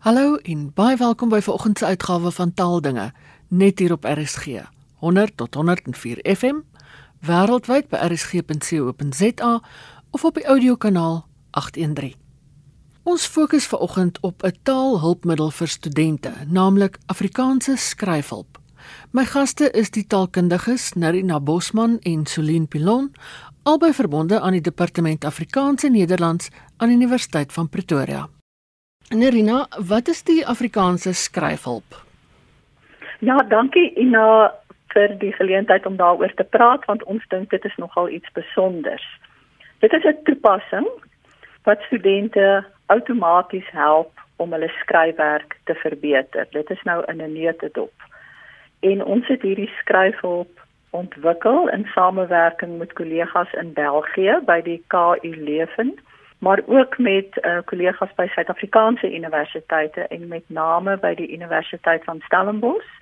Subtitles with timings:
[0.00, 3.10] Hallo en baie welkom by vanoggend se uitgawe van Taaldinge
[3.48, 4.62] net hier op RSG
[5.04, 6.62] 100 tot 104 FM
[7.28, 9.50] wêreldwyd by rsg.co.za
[10.10, 12.16] of op die audiokanaal 813.
[13.02, 18.58] Ons fokus vanoggend op 'n taalhulpmiddel vir studente, naamlik Afrikaanse skryfhulp.
[19.10, 23.12] My gaste is die taalkundiges Narina Bosman en Celine Pilon,
[23.62, 28.28] albei verbonde aan die Departement Afrikaans en Nederlands aan die Universiteit van Pretoria.
[29.10, 31.96] Narina, wat is die Afrikaanse skryfhulp?
[33.18, 34.52] Ja, dankie Ina
[34.94, 39.02] vir die geleentheid om daaroor te praat want ons dink dit is nogal iets spesiaals.
[39.82, 40.86] Dit is 'n toepassing
[41.66, 46.46] wat studente outomaties help om hulle skryfwerk te verbeter.
[46.50, 47.92] Dit is nou in 'n neutedop.
[48.80, 55.34] En ons het hierdie skryfhulp ontwikkel in samewerking met kollegas in België by die KU
[55.36, 55.98] Leuven,
[56.40, 62.20] maar ook met uh, kollegas by Suid-Afrikaanse universiteite en met name by die Universiteit van
[62.24, 62.98] Stellenbosch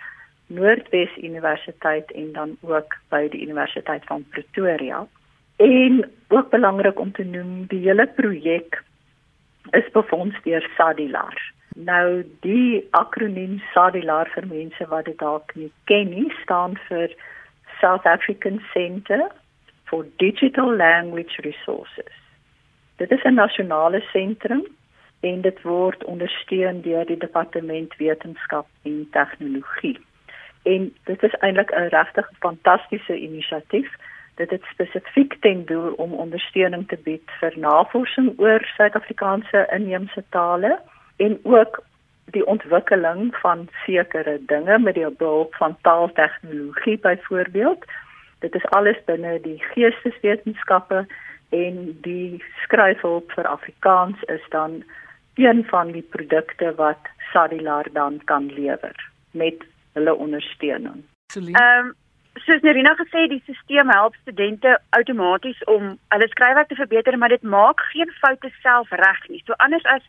[0.49, 5.07] Noordwes Universiteit en dan ook by die Universiteit van Pretoria.
[5.57, 8.83] En ook belangrik om te noem, die hele projek
[9.71, 11.53] is befonds deur SADILAR.
[11.77, 17.13] Nou die akroniem SADILAR vir mense wat dit dalk nie ken nie, staan vir
[17.81, 19.29] South African Centre
[19.85, 22.15] for Digital Language Resources.
[22.99, 24.67] Dit is 'n nasionale sentrum
[25.21, 29.99] en dit word ondersteun deur die Departement Wetenskap en Tegnologie
[30.63, 33.91] en dit is eintlik 'n regtig fantastiese inisiatief.
[34.35, 40.79] Dit het spesifiek ten doel om ondersteuning te bied vir navorsing oor Suid-Afrikaanse inheemse tale
[41.17, 41.83] en ook
[42.25, 47.85] die ontwikkeling van sekere dinge met die hulp van taaltegnologie byvoorbeeld.
[48.39, 51.07] Dit is alles binne die geesteswetenskappe
[51.49, 54.83] en die skryfhulp vir Afrikaans is dan
[55.35, 58.97] een van die produkte wat Sadilar dan kan lewer
[59.31, 61.05] met hulle ondersteuning.
[61.35, 61.95] Ehm um,
[62.45, 67.43] soos Nerina gesê die stelsel help studente outomaties om hulle skryfwerk te verbeter, maar dit
[67.43, 69.43] maak geen foute self reg nie.
[69.47, 70.05] So anders as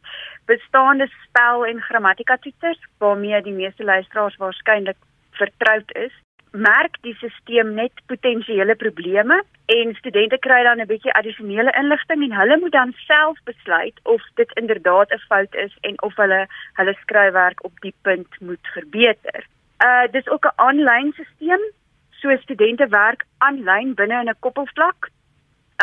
[0.46, 4.97] bestaande spel en grammatika toetsers waarmee die meeste luisteraars waarskynlik
[5.42, 6.13] vertroud is,
[6.52, 12.40] merk die stelsel net potensiële probleme en studente kry dan 'n bietjie addisionele inligting en
[12.40, 16.96] hulle moet dan self besluit of dit inderdaad 'n fout is en of hulle hulle
[17.02, 19.46] skryfwerk op die punt moet verbeter.
[19.84, 21.62] Uh dis ook 'n aanlyn stelsel.
[22.10, 25.10] So studente werk aanlyn binne in 'n koppelvlak.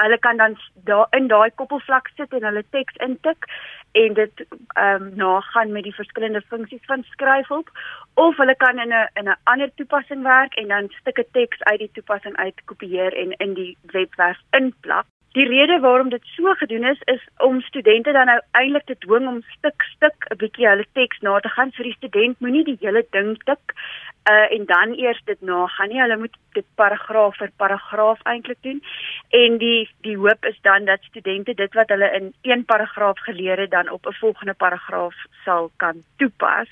[0.03, 3.49] Hulle kan dan daar in daai koppelvlak sit en hulle teks intik
[3.93, 7.71] en dit ehm um, nagaan met die verskillende funksies van skryfhulp
[8.15, 11.79] of hulle kan in 'n in 'n ander toepassing werk en dan stukke teks uit
[11.79, 15.07] die toepassing uitkopieer en in die webwerf inplak.
[15.37, 19.27] Die rede waarom dit so gedoen is is om studente dan nou eintlik te dwing
[19.29, 21.73] om stuk stuk 'n bietjie hulle teks na te gaan.
[21.77, 23.75] Vir die student moenie die hele ding tik
[24.31, 26.01] uh en dan eers dit nagaan nie.
[26.01, 28.81] Hulle moet dit paragraaf vir paragraaf eintlik doen.
[29.43, 33.59] En die die hoop is dan dat studente dit wat hulle in een paragraaf geleer
[33.59, 36.69] het dan op 'n volgende paragraaf sal kan toepas.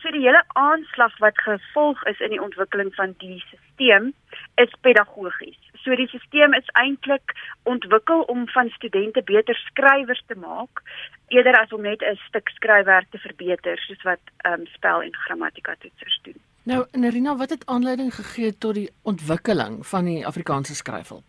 [0.00, 4.12] So die hele aanslag wat gevolg is in die ontwikkeling van die stelsel
[4.54, 10.82] is pedagogies So die stelsel is eintlik ontwikkel om van studente beter skrywers te maak
[11.28, 15.14] eerder as om net 'n stuk skryfwerk te verbeter soos wat ehm um, spel en
[15.14, 16.40] grammatika toetsers doen.
[16.64, 21.24] Nou, Nerina, wat het aanleiding gegee tot die ontwikkeling van die Afrikaanse skryfhulp?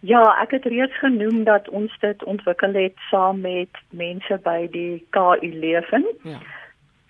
[0.00, 5.06] Ja, ek het reeds genoem dat ons dit ontwikkel het saam met mense by die
[5.10, 6.04] KU Leuven.
[6.22, 6.38] Ja.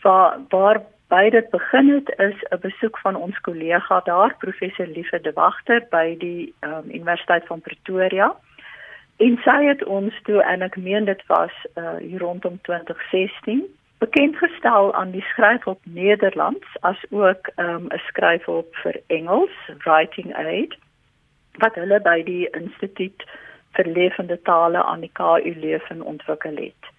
[0.02, 5.20] Waar waar by dit begin het is 'n besoek van ons kollega daar professor Liefe
[5.20, 8.34] de Wagter by die um, Universiteit van Pretoria.
[9.16, 13.64] En sy het ons toe en ek meen dit was uh, hier rondom 2016
[13.98, 20.36] bekend gestel aan die skryfhulp Nederlands as ook um, 'n um, skryfhulp vir Engels, Writing
[20.36, 20.76] Aid
[21.52, 23.24] wat hulle by die Instituut
[23.76, 26.95] vir Lewende Tale aan die KU Leuven ontwikkel het.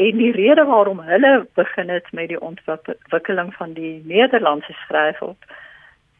[0.00, 5.44] En die rede waarom hulle begin het met die ontwikkeling van die Nederlandse skryfhulp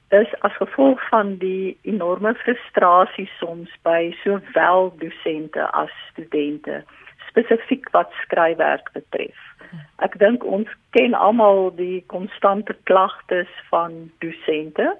[0.08, 6.82] is as gevolg van die enorme frustrasie soms by sowel dosente as studente
[7.28, 9.38] spesifiek wat skryfwerk betref.
[10.05, 14.90] Ek dink ons ken almal die konstante klagtes van dosente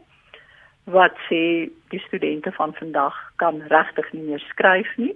[0.88, 5.12] wat sê die studente van vandag kan regtig nie meer skryf nie.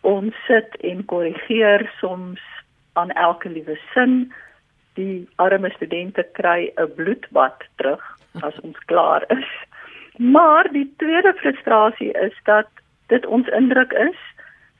[0.00, 2.44] Ons sit en korrigeer soms
[2.94, 4.32] aan elke liewe sin.
[4.94, 8.04] Die arme studente kry 'n bloedbad terug
[8.40, 9.50] as ons klaar is.
[10.16, 12.68] Maar die tweede frustrasie is dat
[13.06, 14.18] dit ons indruk is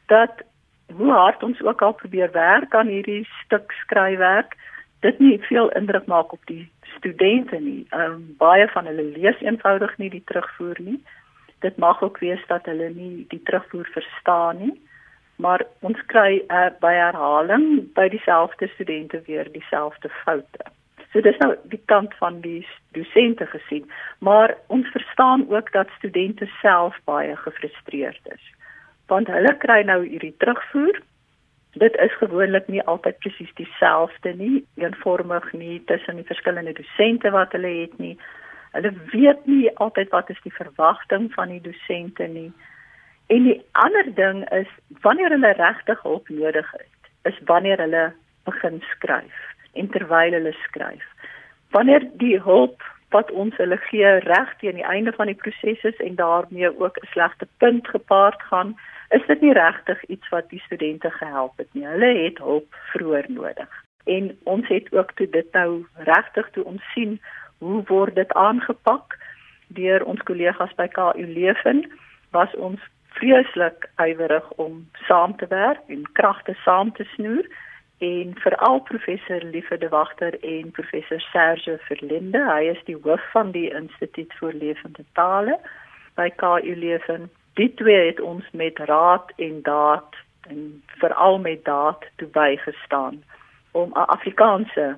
[0.06, 0.42] dat
[0.96, 4.56] hoe hard ons ook al probeer werk aan hierdie stuk skryfwerk,
[5.00, 7.86] dit nie veel indruk maak op die studente nie.
[7.90, 11.00] Um, baie van hulle lees eenvoudig nie die terugvoer nie.
[11.60, 14.74] Dit mag ook wees dat hulle nie die terugvoer verstaan nie.
[15.36, 20.70] Maar ons kry uh, by herhaling by dieselfde studente weer dieselfde foute.
[21.14, 23.86] So dis nou die kant van die dosente gesien,
[24.18, 28.46] maar ons verstaan ook dat studente self baie gefrustreerd is.
[29.06, 30.98] Want hulle kry nou hierdie terugvoer.
[31.78, 37.54] Dit is gewoonlik nie altyd presies dieselfde nie, eenvormig nie tussen die verskillende dosente wat
[37.54, 38.14] hulle het nie.
[38.74, 42.50] Hulle weet nie altyd wat is die verwagting van die dosente nie.
[43.26, 44.68] En die ander ding is
[45.00, 48.12] wanneer hulle regtig hulp nodig het, is wanneer hulle
[48.44, 49.38] begin skryf
[49.72, 51.06] en terwyl hulle skryf.
[51.70, 52.82] Wanneer die hulp
[53.14, 56.98] wat ons hulle gee reg teen die einde van die proses is en daarmee ook
[57.00, 58.76] 'n slegte punt gepaard gaan,
[59.10, 61.86] is dit nie regtig iets wat die studente gehelp het nie.
[61.86, 63.70] Hulle het hulp vroeër nodig.
[64.04, 67.20] En ons het ook toe dit nou regtig toe ons sien
[67.58, 69.18] hoe word dit aangepak
[69.66, 71.90] deur ons kollegas by KU Leven
[72.30, 72.80] was ons
[73.18, 77.46] vreeslik ywerig om saam te werk en kragte saam te snoer
[77.98, 82.42] en veral professor Liefe de Wagter en professor Serge Verlinde.
[82.50, 85.58] Hy is die hoof van die Instituut vir Lewende Tale
[86.18, 87.30] by KU Leuven.
[87.54, 90.18] Die twee het ons met raad en daad
[90.50, 93.22] en veral met daad toe bygestaan
[93.72, 94.96] om 'n Afrikaanse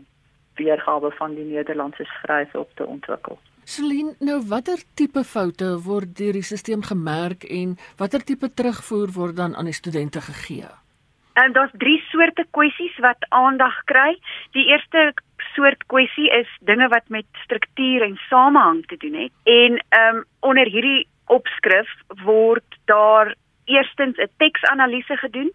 [0.54, 3.38] weergawe van die Nederlandse skryf op te ontwikkel.
[3.66, 9.34] Celine, nou watter tipe foute word deur die stelsel gemerk en watter tipe terugvoer word
[9.40, 10.68] dan aan die studente gegee?
[11.42, 14.14] En daar's drie soorte kwessies wat aandag kry.
[14.54, 15.10] Die eerste
[15.56, 19.34] soort kwessie is dinge wat met struktuur en samehang te doen het.
[19.58, 21.90] En ehm um, onder hierdie opskrif
[22.22, 23.34] word daar
[23.64, 25.50] eerstens 'n teksanalise gedoen.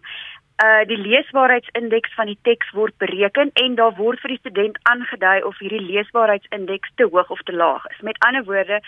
[0.62, 5.42] Uh die leesbaarheidsindeks van die teks word bereken en daar word vir die student aangedui
[5.48, 8.04] of hierdie leesbaarheidsindeks te hoog of te laag is.
[8.06, 8.78] Met ander woorde,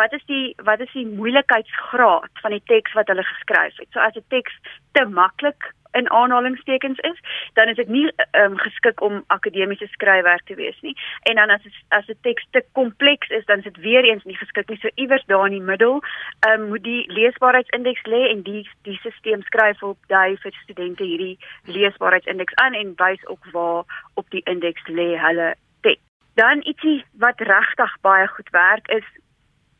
[0.00, 3.88] wat is die wat is die moeilikheidsgraad van die teks wat hulle geskryf het?
[3.92, 4.52] So as 'n teks
[4.92, 7.18] te maklik in aanhalingstekens is,
[7.52, 10.96] dan is dit nie um, geskik om akademiese skryfwerk te wees nie.
[11.22, 14.36] En dan as as 'n teks te kompleks is, dan is dit weer eens nie
[14.36, 14.78] geskik nie.
[14.78, 16.02] So iewers daar in die middel,
[16.48, 21.38] um, moet die leesbaarheidsindeks lê en die die stelsel skryf op dui vir studente hierdie
[21.64, 26.02] leesbaarheidsindeks aan en wys ook waar op die indeks lê hulle teks.
[26.34, 29.06] Dan ietsie wat regtig baie goed werk is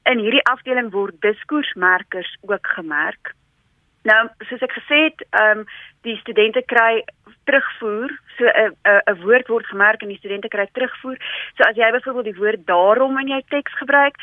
[0.05, 3.34] in hierdie afdeling word diskoersmerkers ook gemerk.
[4.05, 5.69] Nou, soos ek gesê het, ehm um,
[6.05, 7.01] die studente kry
[7.49, 11.17] terugvoer, so 'n 'n 'n woord word gemerk en die studente kry terugvoer.
[11.56, 14.17] So as jy byvoorbeeld die woord daarom in jou teks gebruik,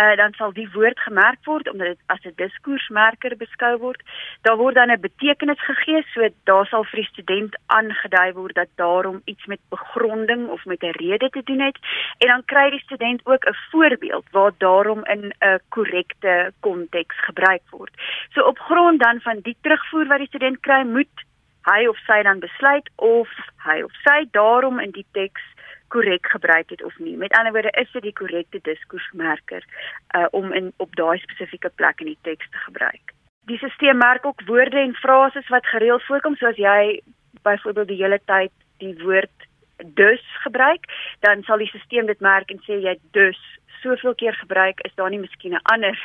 [0.00, 4.02] uh, dan sal die woord gemerk word omdat dit as 'n diskoersmerker beskou word.
[4.42, 8.68] Daar word dan 'n betekenis gegee, so daar sal vir die student aangedui word dat
[8.74, 11.78] daarom iets met begronding of met 'n rede te doen het
[12.18, 17.62] en dan kry die student ook 'n voorbeeld waar daarom in 'n korrekte konteks gebruik
[17.70, 17.94] word.
[18.32, 21.14] So op grond dan van die terugvoer wat die student kry, moet
[21.62, 23.28] hy of sy dan besluit of
[23.64, 25.42] hy of sy daarom in die teks
[25.94, 27.16] korrek gebruik het of nie.
[27.16, 29.66] Met ander woorde, is dit die korrekte diskoersmerker
[30.18, 33.14] uh om in op daai spesifieke plek in die teks te gebruik.
[33.50, 37.00] Die stelsel merk ook woorde en frases wat gereeld voorkom, soos jy
[37.42, 38.52] byvoorbeeld die hele tyd
[38.82, 39.43] die woord
[39.76, 40.86] dus gebruik,
[41.20, 43.40] dan sal die stelsel dit merk en sê jy dus
[43.84, 45.98] soveel keer gebruik, is daar nie miskien 'n ander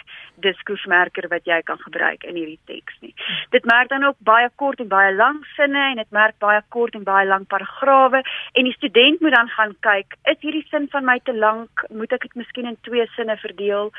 [0.46, 3.14] diskoersmerker wat jy kan gebruik in hierdie teks nie.
[3.50, 6.96] Dit merk dan ook baie kort en baie lang sinne en dit merk baie kort
[6.96, 8.22] en baie lang paragrawe
[8.54, 11.86] en die student moet dan gaan kyk, is hierdie sin van my te lank?
[11.90, 13.92] Moet ek dit miskien in twee sinne verdeel?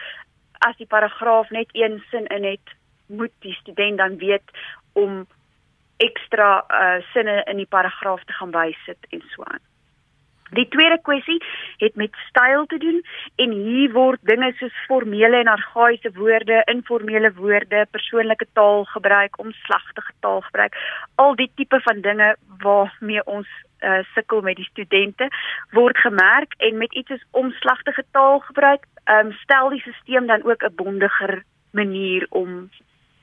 [0.59, 2.67] As die paragraaf net een sin in het,
[3.07, 4.51] moet die student dan weet
[4.93, 5.27] om
[6.07, 9.65] ekstra uh, sinne in die paragraaf te gaan bysit en so aan.
[10.51, 11.39] Die tweede kwessie
[11.79, 13.03] het met styl te doen
[13.37, 20.13] en hier word dinge soos formele en argaïese woorde, informele woorde, persoonlike taal gebruik, omslagtige
[20.21, 20.75] taal gebruik,
[21.15, 23.47] al die tipe van dinge waarmee ons
[23.81, 25.31] uh, sukkel met die studente
[25.71, 30.67] word gemerk en met iets soos omslagtige taal gebruik, um, stel die stelsel dan ook
[30.67, 32.71] 'n bondiger manier om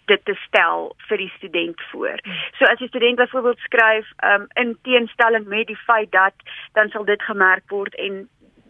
[0.08, 2.22] dit te stel vir die student voor.
[2.58, 6.34] So as die student byvoorbeeld skryf um, in teenstelling met die feit dat
[6.74, 8.26] dan sal dit gemerk word en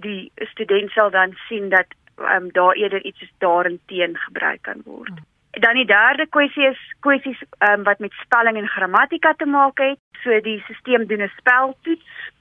[0.06, 4.82] die student sal dan sien dat um, daar eerder iets soos daarin teen gebruik kan
[4.86, 5.14] word.
[5.52, 7.40] Dan die derde kwessie is kwessies
[7.70, 10.02] um, wat met spelling en grammatika te maak het.
[10.24, 12.34] So die stelsel doen 'n speltoets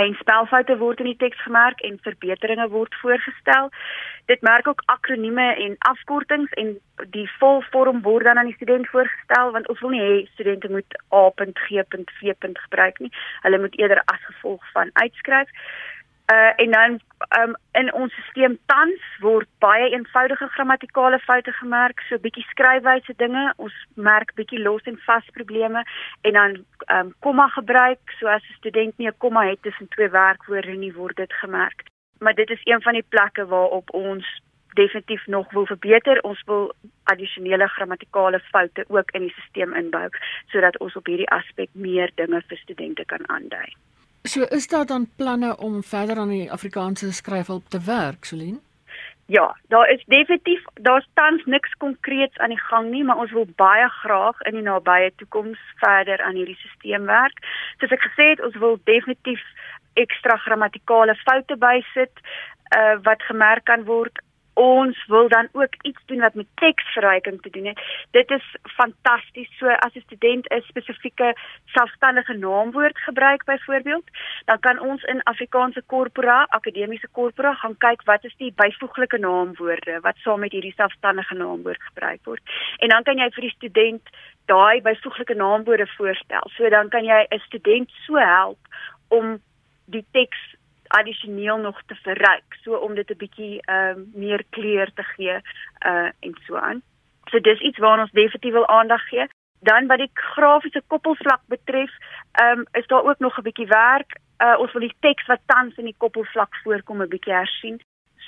[0.00, 3.70] en spelfoute word in die teks gemerk en verbeteringe word voorgestel.
[4.26, 6.74] Dit merk ook akronieme en afkortings en
[7.14, 10.98] die volvorm word dan aan die student voorgestel want ons wil nie hê studente moet
[11.14, 12.34] A.G.V.
[12.66, 13.12] gebruik nie.
[13.46, 15.50] Hulle moet eerder as gevolg van uitskryf.
[16.32, 17.00] Uh en dan
[17.38, 23.52] um, in ons stelsel tans word baie eenvoudige grammatikale foute gemerk, so bietjie skryfwyse dinge.
[23.56, 25.84] Ons merk bietjie los en vas probleme
[26.22, 26.56] en dan
[26.96, 30.94] um komma gebruik, so as 'n student nie 'n komma het tussen twee werkwoorde nie,
[30.94, 31.84] word dit gemerk.
[32.18, 34.42] Maar dit is een van die plekke waarop ons
[34.74, 36.20] definitief nog wil verbeter.
[36.20, 40.08] Ons wil addisionele grammatikale foute ook in die stelsel inbou
[40.46, 43.74] sodat ons op hierdie aspek meer dinge vir studente kan aandui.
[44.26, 48.58] So is daar dan planne om verder aan die Afrikaanse skryfhulp te werk, Celine?
[49.26, 53.46] Ja, daar is definitief daar's tans niks konkreets aan die gang nie, maar ons wil
[53.56, 57.44] baie graag in die nabye toekoms verder aan hierdie stelsel werk.
[57.78, 59.44] Soos ek gesê het, ons wil definitief
[59.92, 62.24] ekstra grammatikale foute bysit
[62.76, 64.24] uh wat gemerk kan word
[64.54, 67.80] ons wil dan ook iets doen wat met teksverryking te doen het.
[68.10, 69.50] Dit is fantasties.
[69.58, 71.34] So as 'n student 'n spesifieke
[71.64, 74.04] selfstandige naamwoord gebruik byvoorbeeld,
[74.44, 80.00] dan kan ons in Afrikaanse korpora, akademiese korpora gaan kyk wat is die byvoeglike naamwoorde
[80.00, 82.42] wat saam met hierdie selfstandige naamwoord gebruik word.
[82.78, 84.08] En dan kan jy vir die student
[84.44, 86.50] daai byvoeglike naamwoorde voorstel.
[86.56, 88.58] So dan kan jy 'n student so help
[89.08, 89.38] om
[89.84, 90.53] die teks
[90.98, 95.36] addisioneel nog te verryk so om dit 'n bietjie ehm uh, meer kleur te gee
[95.90, 96.82] uh en so aan.
[97.30, 99.26] So dis iets waarna ons definitief wil aandag gee.
[99.60, 101.92] Dan wat die grafiese koppelvlak betref,
[102.32, 104.10] ehm um, is daar ook nog 'n bietjie werk.
[104.44, 107.80] Uh ons wil die teks wat tans in die koppelvlak voorkom 'n bietjie hersien.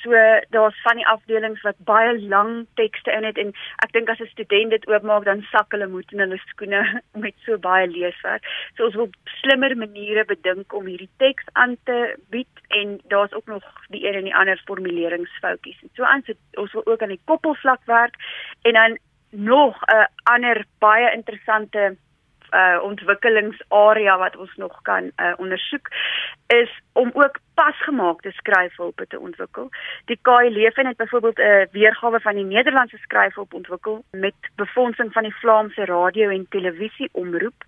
[0.06, 0.12] So
[0.50, 3.48] daar's van die afdelings wat baie lang tekste in het en
[3.82, 7.34] ek dink as 'n student dit oopmaak dan sak hulle moet in hulle skoene met
[7.46, 8.46] so baie leeswerk.
[8.76, 9.10] So ons wil
[9.40, 14.14] slimmer maniere bedink om hierdie teks aan te bied en daar's ook nog die een
[14.14, 15.82] en die ander formuleringsfoutjies.
[15.82, 18.14] En so aan so ons wil ook aan die koppelvlak werk
[18.62, 18.98] en dan
[19.30, 21.96] nog 'n ander baie interessante
[22.52, 25.90] uh ontwikkelingsarea wat ons nog kan uh ondersoek
[26.46, 29.68] is om ook pasgemaakte skryfhulpe te ontwikkel.
[30.10, 35.22] Die KI Leven het byvoorbeeld 'n weergawe van die Nederlandse skryfhulp ontwikkel met befondsing van
[35.22, 37.64] die Vlaamse radio en televisie omroep.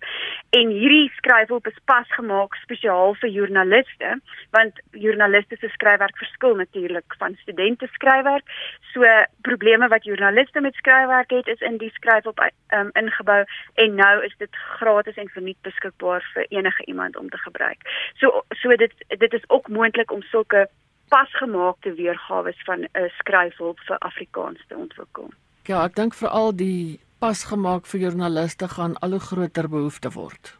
[0.49, 7.35] En hierdie skryfhulp is pasgemaak spesiaal vir joernaliste, want joernaliste se skryfwerk verskil natuurlik van
[7.41, 8.45] studente skryfwerk.
[8.93, 9.01] So
[9.41, 12.39] probleme wat joernaliste met skryfwerk het, is in die skryfhulp
[12.73, 13.43] um, ingebou
[13.73, 17.81] en nou is dit gratis en verniet beskikbaar vir enige iemand om te gebruik.
[18.13, 20.67] So so dit dit is ook moontlik om sulke
[21.09, 25.29] pasgemaakte weergawe van 'n uh, skryfhulp vir Afrikaans te ontwikkel.
[25.71, 30.57] Ja, ek dink veral die pasgemaak vir joernaliste gaan al hoe groter behoefte word.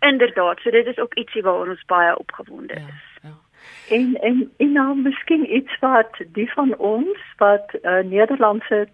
[0.00, 3.04] Inderdaad, so dit is ook ietsie waaroor ons baie opgewonde ja, is.
[3.22, 3.36] Ja, ja.
[3.96, 8.88] En en en nou miskien iets wat die van ons wat uh, Nederlandse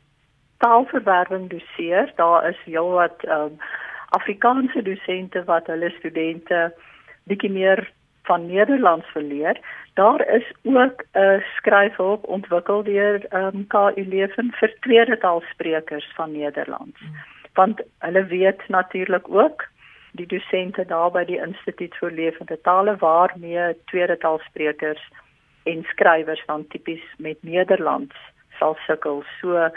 [0.58, 3.58] taalverwerwing doseer, daar is heelwat um,
[4.08, 6.74] Afrikaanse dosente wat hulle studente
[7.28, 7.92] bietjie meer
[8.28, 9.56] van Nederlands verleer.
[9.94, 16.32] Daar is ook 'n skryfhulp ontwikkel deur ehm um, KU Leven vir tweede taalsprekers van
[16.32, 17.00] Nederlands.
[17.54, 19.68] Want hulle weet natuurlik ook
[20.12, 25.02] die dosente daar by die Instituut vir Lewende Tale waarmee tweede taalsprekers
[25.62, 28.16] en skrywers dan tipies met Nederlands
[28.58, 29.22] sal sukkel.
[29.40, 29.70] So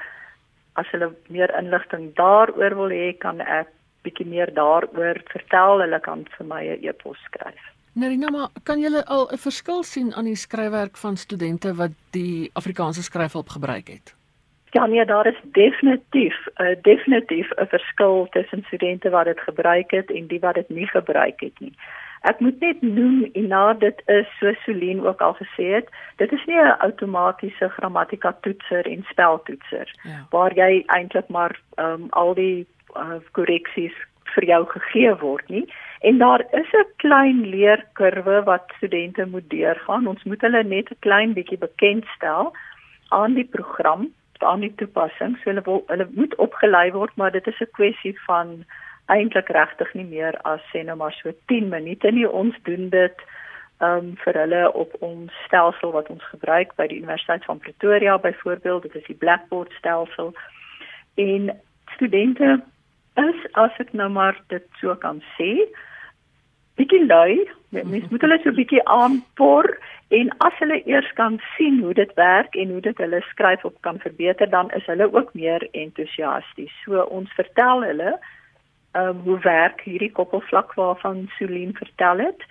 [0.74, 3.68] as hulle meer inligting daaroor wil hê, kan ek
[4.06, 5.84] bietjie meer daaroor vertel.
[5.84, 7.64] Hulle kan vir my 'n e-pos skryf.
[7.94, 12.50] Nerina, maar kan jy al 'n verskil sien aan die skryfwerk van studente wat die
[12.54, 14.16] Afrikaanse skryfhulp gebruik het?
[14.72, 19.92] Ja, nee, daar is definitief 'n uh, definitief 'n verskil tussen studente wat dit gebruik
[19.92, 21.74] het en die wat dit nie gebruik het nie.
[22.22, 26.32] Ek moet net noem en nou dit is so Solien ook al gesê het, dit
[26.32, 30.28] is nie 'n outomatiese grammatika toetser en speltoetser ja.
[30.30, 33.94] waar jy eintlik maar um, al die uh, korreksies
[34.24, 35.74] vir jou gegee word nie.
[36.02, 40.08] En daar is 'n klein leerkurwe wat studente moet deurgaan.
[40.08, 42.56] Ons moet hulle net 'n klein bietjie bekendstel
[43.08, 45.38] aan die program, aan die toepassing.
[45.38, 48.66] So hulle wil, hulle moet opgelei word, maar dit is 'n kwessie van
[49.06, 52.30] eintlik regtig nie meer as sê nou maar so 10 minute nie.
[52.30, 53.18] Ons doen dit
[53.78, 58.18] ehm um, vir hulle op ons stelsel wat ons gebruik by die Universiteit van Pretoria
[58.18, 58.82] byvoorbeeld.
[58.82, 60.34] Dit is die Blackboard stelsel.
[61.16, 62.62] En studente
[63.16, 65.68] is as ek nou maar dit so kan sê,
[66.76, 67.50] bietjie lui.
[67.70, 69.68] Mens moet hulle so bietjie aanpoor
[70.12, 73.78] en as hulle eers kan sien hoe dit werk en hoe dit hulle skryf op
[73.88, 76.74] kan verbeter, dan is hulle ook meer entoesiasties.
[76.84, 78.16] So ons vertel hulle
[78.92, 82.42] ehm um, hoe werk hierdie koppelvlak waarvan Celine vertel het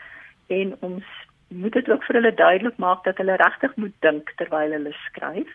[0.48, 1.04] en ons
[1.48, 5.50] moet dit ook vir hulle duidelik maak dat hulle regtig moet dink terwyl hulle skryf.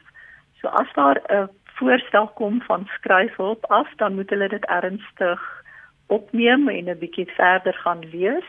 [0.62, 5.65] So as daar 'n voorstel kom van skryfhulp af, dan moet hulle dit ernstig
[6.08, 8.48] opneem en 'n bietjie verder gaan lees.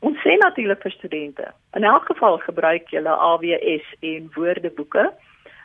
[0.00, 5.12] Ons sê natuurlik vir studente, in elk geval gebruik julle AWS en woordeboeke,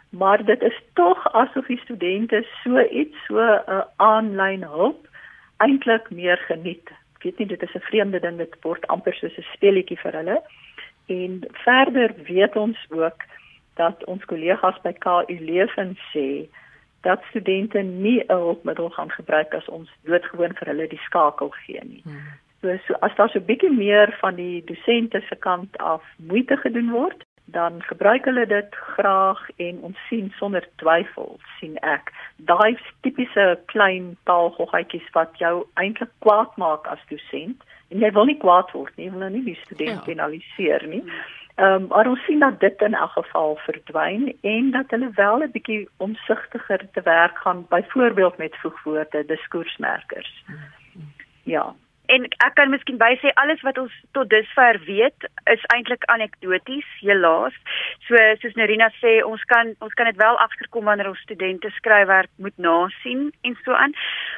[0.10, 5.07] maar dit is tog asof die studente so iets so 'n aanlyn hulp
[5.57, 6.89] eintlik meer geniet.
[7.15, 10.12] Ek weet nie dit is 'n vreemde ding dit word amper soos 'n speletjie vir
[10.12, 10.41] hulle.
[11.07, 13.24] En verder weet ons ook
[13.75, 16.48] dat ons kollegas by KU Leuven sê
[17.01, 21.81] dat studente nie 'n hulpmiddel gaan gebruik as ons doodgewoon vir hulle die skakel gee
[21.84, 22.01] nie.
[22.03, 22.22] Hmm.
[22.62, 26.58] So, so as daar so 'n bietjie meer van die dosente se kant af moeite
[26.58, 32.77] gedoen word, dan gebruik hulle dit graag en ons sien sonder twyfel sien ek daai
[33.01, 38.72] tipiese klein taalgoggetjies wat jou eintlik kwaad maak as dosent en jy wil nie kwaad
[38.72, 40.05] word nie, jy wil nou nie die student ja.
[40.05, 41.01] penaliseer nie.
[41.01, 45.12] Hmm Ehm um, maar ons sien dat dit in elk geval verdwyn en dat hulle
[45.15, 50.43] wel 'n bietjie omsigtiger te werk gaan byvoorbeeld met voegwoorde, diskoersmerkers.
[51.43, 51.75] Ja.
[52.05, 57.55] En ek kan miskien bysê alles wat ons tot dusver weet is eintlik anekdoties, helaas.
[58.08, 62.29] So soos Nerina sê, ons kan ons kan dit wel agterkom wanneer ons studente skryfwerk
[62.36, 63.96] moet nasien en so aan.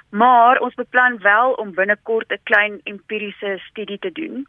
[0.10, 4.46] Maar ons beplan wel om binnekort 'n klein empiriese studie te doen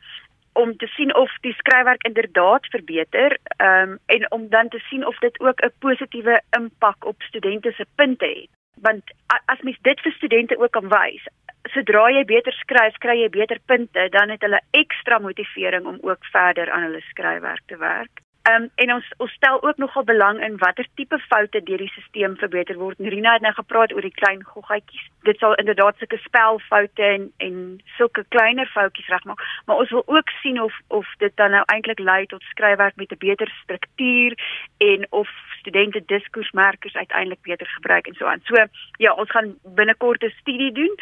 [0.55, 5.19] om te sien of die skryfwerk inderdaad verbeter um, en om dan te sien of
[5.19, 8.51] dit ook 'n positiewe impak op studente se punte het.
[8.75, 9.03] Want
[9.45, 11.25] as mens dit vir studente ook kan wys
[11.73, 16.27] sodra jy beter skryf kry jy beter punte dan het hulle ekstra motivering om ook
[16.33, 20.41] verder aan hulle skryfwerk te werk Ehm um, en ons ons stel ook nogal belang
[20.45, 22.99] in watter tipe foute deur die stelsel verbeter word.
[22.99, 25.07] Rina het nou gepraat oor die klein goggetjies.
[25.29, 27.57] Dit sal inderdaad sulke spelfoute en en
[27.97, 32.05] sulke kleiner foutjies regmaak, maar ons wil ook sien of of dit dan nou eintlik
[32.11, 34.37] lei tot skryfwerk met 'n beter struktuur
[34.79, 38.41] en of studente diskoersmerkers uiteindelik beter gebruik en so aan.
[38.45, 40.95] So ja, ons gaan binnekort 'n studie doen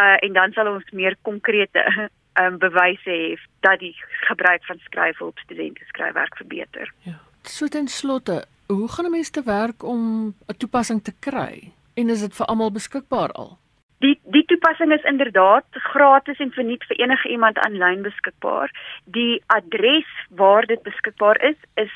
[0.00, 3.94] uh en dan sal ons meer konkrete um, bewyse het dat die
[4.28, 6.92] gebruik van skryfhulp studente skryfwerk verbeter.
[7.02, 7.20] Ja.
[7.42, 11.72] So ten slotte, hoe gaan 'n mens te werk om 'n toepassing te kry?
[11.94, 13.58] En is dit vir almal beskikbaar al?
[13.98, 18.70] Die die toepassing is inderdaad gratis en verniet vir enige iemand aanlyn beskikbaar.
[19.04, 21.92] Die adres waar dit beskikbaar is is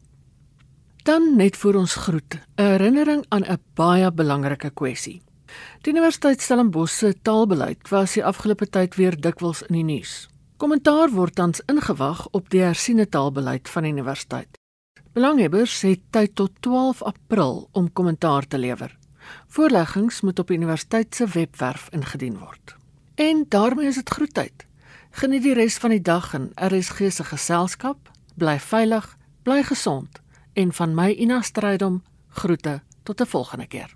[1.06, 5.22] Dan net vir ons groet, 'n herinnering aan 'n baie belangrike kwessie.
[5.82, 10.30] Die Universiteit Stellenbosch se taalbeleid was die afgelope tyd weer dikwels in die nuus.
[10.58, 14.58] Kommentaar word tans ingewag op die hersiene taalbeleid van die universiteit.
[15.14, 18.98] Belanghebbers het tyd tot 12 April om kommentaar te lewer.
[19.48, 22.76] Voorleggings moet op die universiteit se webwerf ingedien word.
[23.16, 24.66] En daarmee is dit groetyd.
[25.12, 28.12] Geniet die res van die dag in RSG se geselskap.
[28.36, 30.22] Bly veilig, bly gesond
[30.54, 33.96] en van my Ina Strydom groete tot 'n volgende keer.